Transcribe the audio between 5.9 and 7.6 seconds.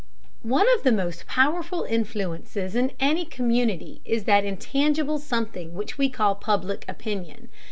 we call Public Opinion.